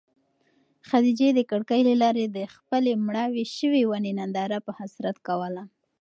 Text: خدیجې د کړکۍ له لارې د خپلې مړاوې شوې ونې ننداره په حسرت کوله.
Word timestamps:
خدیجې 0.89 1.29
د 1.33 1.39
کړکۍ 1.51 1.81
له 1.89 1.95
لارې 2.03 2.25
د 2.29 2.37
خپلې 2.55 2.91
مړاوې 3.05 3.45
شوې 3.57 3.81
ونې 3.87 4.11
ننداره 4.19 4.57
په 4.65 4.71
حسرت 4.79 5.17
کوله. 5.27 5.63